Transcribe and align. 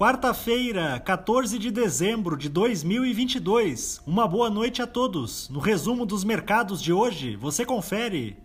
Quarta-feira, 0.00 0.98
14 0.98 1.58
de 1.58 1.70
dezembro 1.70 2.34
de 2.34 2.48
2022. 2.48 4.00
Uma 4.06 4.26
boa 4.26 4.48
noite 4.48 4.80
a 4.80 4.86
todos. 4.86 5.50
No 5.50 5.60
resumo 5.60 6.06
dos 6.06 6.24
mercados 6.24 6.80
de 6.80 6.90
hoje, 6.90 7.36
você 7.36 7.66
confere. 7.66 8.38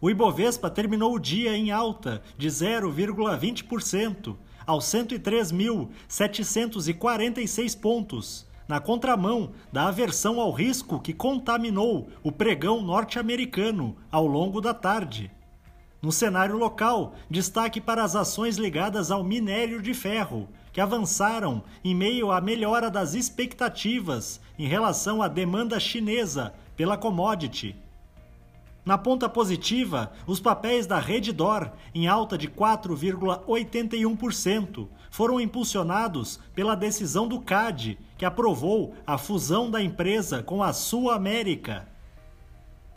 O 0.00 0.08
Ibovespa 0.08 0.70
terminou 0.70 1.12
o 1.12 1.18
dia 1.18 1.56
em 1.56 1.72
alta 1.72 2.22
de 2.38 2.46
0,20% 2.46 4.36
aos 4.64 4.84
103.746 4.84 7.80
pontos, 7.80 8.46
na 8.68 8.78
contramão 8.78 9.50
da 9.72 9.88
aversão 9.88 10.38
ao 10.38 10.52
risco 10.52 11.00
que 11.00 11.12
contaminou 11.12 12.06
o 12.22 12.30
pregão 12.30 12.80
norte-americano 12.80 13.96
ao 14.12 14.28
longo 14.28 14.60
da 14.60 14.72
tarde. 14.72 15.28
No 16.00 16.12
cenário 16.12 16.56
local, 16.56 17.14
destaque 17.28 17.80
para 17.80 18.04
as 18.04 18.14
ações 18.14 18.58
ligadas 18.58 19.10
ao 19.10 19.24
minério 19.24 19.82
de 19.82 19.92
ferro, 19.92 20.48
que 20.74 20.80
avançaram 20.80 21.62
em 21.84 21.94
meio 21.94 22.32
à 22.32 22.40
melhora 22.40 22.90
das 22.90 23.14
expectativas 23.14 24.40
em 24.58 24.66
relação 24.66 25.22
à 25.22 25.28
demanda 25.28 25.78
chinesa 25.78 26.52
pela 26.76 26.98
commodity. 26.98 27.76
Na 28.84 28.98
ponta 28.98 29.28
positiva, 29.28 30.10
os 30.26 30.40
papéis 30.40 30.84
da 30.84 30.98
Reddor, 30.98 31.70
em 31.94 32.08
alta 32.08 32.36
de 32.36 32.48
4,81%, 32.48 34.88
foram 35.10 35.40
impulsionados 35.40 36.40
pela 36.56 36.74
decisão 36.74 37.28
do 37.28 37.40
CAD, 37.40 37.96
que 38.18 38.24
aprovou 38.24 38.96
a 39.06 39.16
fusão 39.16 39.70
da 39.70 39.80
empresa 39.80 40.42
com 40.42 40.60
a 40.60 40.72
Sul 40.72 41.08
América. 41.08 41.86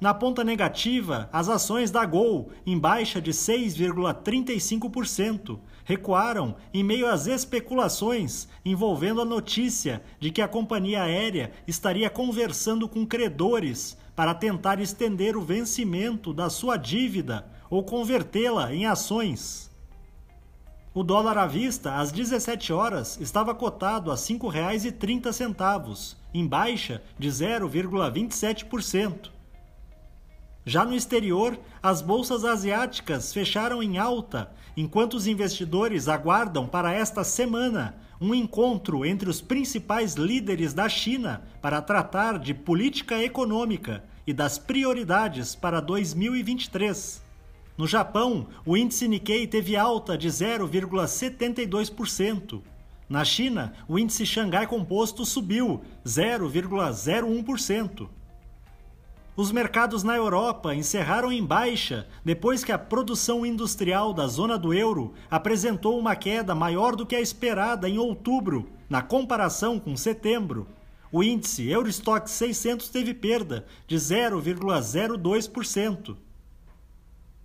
Na 0.00 0.12
ponta 0.12 0.42
negativa, 0.42 1.28
as 1.32 1.48
ações 1.48 1.88
da 1.90 2.04
Gol, 2.04 2.50
em 2.66 2.76
baixa 2.78 3.22
de 3.22 3.30
6,35%, 3.30 5.58
recuaram 5.84 6.56
em 6.72 6.82
meio 6.82 7.06
às 7.06 7.26
especulações 7.26 8.48
envolvendo 8.64 9.20
a 9.20 9.24
notícia 9.24 10.02
de 10.18 10.30
que 10.30 10.42
a 10.42 10.48
companhia 10.48 11.04
aérea 11.04 11.52
estaria 11.66 12.10
conversando 12.10 12.88
com 12.88 13.06
credores 13.06 13.96
para 14.16 14.34
tentar 14.34 14.80
estender 14.80 15.36
o 15.36 15.42
vencimento 15.42 16.34
da 16.34 16.50
sua 16.50 16.76
dívida 16.76 17.46
ou 17.70 17.84
convertê-la 17.84 18.74
em 18.74 18.86
ações. 18.86 19.70
O 20.92 21.02
dólar 21.02 21.38
à 21.38 21.46
vista, 21.46 21.96
às 21.96 22.12
17 22.12 22.72
horas, 22.72 23.18
estava 23.20 23.52
cotado 23.54 24.12
a 24.12 24.14
R$ 24.14 24.20
5,30, 24.20 26.16
em 26.32 26.46
baixa 26.46 27.02
de 27.18 27.28
0,27%. 27.28 29.33
Já 30.66 30.84
no 30.84 30.94
exterior, 30.94 31.58
as 31.82 32.00
bolsas 32.00 32.44
asiáticas 32.44 33.34
fecharam 33.34 33.82
em 33.82 33.98
alta, 33.98 34.50
enquanto 34.76 35.14
os 35.14 35.26
investidores 35.26 36.06
aguardam 36.08 36.66
para 36.66 36.92
esta 36.92 37.22
semana 37.22 37.96
um 38.18 38.34
encontro 38.34 39.04
entre 39.04 39.28
os 39.28 39.42
principais 39.42 40.14
líderes 40.14 40.72
da 40.72 40.88
China 40.88 41.42
para 41.60 41.82
tratar 41.82 42.38
de 42.38 42.54
política 42.54 43.22
econômica 43.22 44.02
e 44.26 44.32
das 44.32 44.56
prioridades 44.56 45.54
para 45.54 45.80
2023. 45.80 47.22
No 47.76 47.86
Japão, 47.86 48.46
o 48.64 48.74
índice 48.74 49.06
Nikkei 49.06 49.46
teve 49.46 49.76
alta 49.76 50.16
de 50.16 50.28
0,72%. 50.28 52.62
Na 53.06 53.22
China, 53.22 53.74
o 53.86 53.98
índice 53.98 54.24
Xangai 54.24 54.66
Composto 54.66 55.26
subiu 55.26 55.82
0,01%. 56.06 58.08
Os 59.36 59.50
mercados 59.50 60.04
na 60.04 60.14
Europa 60.14 60.76
encerraram 60.76 61.32
em 61.32 61.44
baixa 61.44 62.06
depois 62.24 62.62
que 62.62 62.70
a 62.70 62.78
produção 62.78 63.44
industrial 63.44 64.14
da 64.14 64.28
zona 64.28 64.56
do 64.56 64.72
euro 64.72 65.12
apresentou 65.28 65.98
uma 65.98 66.14
queda 66.14 66.54
maior 66.54 66.94
do 66.94 67.04
que 67.04 67.16
a 67.16 67.20
esperada 67.20 67.88
em 67.88 67.98
outubro, 67.98 68.70
na 68.88 69.02
comparação 69.02 69.80
com 69.80 69.96
setembro. 69.96 70.68
O 71.10 71.20
índice 71.20 71.68
Eurostock 71.68 72.30
600 72.30 72.88
teve 72.90 73.12
perda 73.12 73.66
de 73.88 73.96
0,02%. 73.96 76.16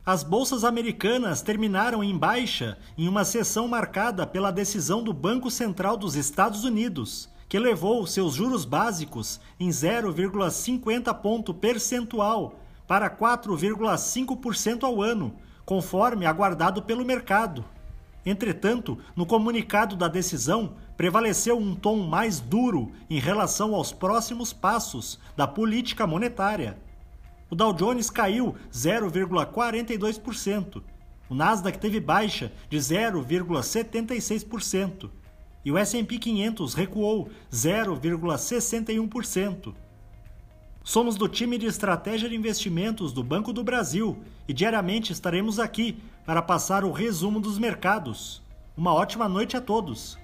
As 0.05 0.23
bolsas 0.23 0.63
americanas 0.63 1.41
terminaram 1.41 2.03
em 2.03 2.15
baixa 2.15 2.77
em 2.95 3.07
uma 3.07 3.25
sessão 3.25 3.67
marcada 3.67 4.27
pela 4.27 4.51
decisão 4.51 5.03
do 5.03 5.11
Banco 5.11 5.49
Central 5.49 5.97
dos 5.97 6.15
Estados 6.15 6.63
Unidos 6.63 7.27
que 7.49 7.57
elevou 7.57 8.05
seus 8.05 8.35
juros 8.35 8.63
básicos 8.63 9.41
em 9.59 9.69
0,50 9.69 11.11
ponto 11.15 11.51
percentual 11.51 12.59
para 12.87 13.09
4,5% 13.09 14.83
ao 14.83 15.01
ano, 15.01 15.33
conforme 15.65 16.27
aguardado 16.27 16.83
pelo 16.83 17.03
mercado. 17.03 17.65
Entretanto, 18.23 18.99
no 19.15 19.25
comunicado 19.25 19.95
da 19.95 20.07
decisão, 20.07 20.75
prevaleceu 20.95 21.57
um 21.57 21.73
tom 21.73 22.07
mais 22.07 22.39
duro 22.39 22.91
em 23.09 23.19
relação 23.19 23.73
aos 23.73 23.91
próximos 23.91 24.53
passos 24.53 25.19
da 25.35 25.47
política 25.47 26.05
monetária. 26.05 26.77
O 27.49 27.55
Dow 27.55 27.73
Jones 27.73 28.11
caiu 28.11 28.53
0,42%. 28.71 30.83
O 31.27 31.33
Nasdaq 31.33 31.79
teve 31.79 31.99
baixa 31.99 32.51
de 32.69 32.77
0,76% 32.77 35.09
e 35.63 35.71
o 35.71 35.77
S&P 35.77 36.17
500 36.17 36.73
recuou 36.73 37.29
0,61%. 37.51 39.75
Somos 40.83 41.15
do 41.15 41.27
time 41.27 41.57
de 41.57 41.65
estratégia 41.65 42.29
de 42.29 42.35
investimentos 42.35 43.11
do 43.13 43.23
Banco 43.23 43.53
do 43.53 43.63
Brasil 43.63 44.17
e 44.47 44.53
diariamente 44.53 45.11
estaremos 45.11 45.59
aqui 45.59 45.97
para 46.25 46.41
passar 46.41 46.83
o 46.83 46.91
resumo 46.91 47.39
dos 47.39 47.59
mercados. 47.59 48.41
Uma 48.75 48.93
ótima 48.93 49.29
noite 49.29 49.57
a 49.57 49.61
todos. 49.61 50.17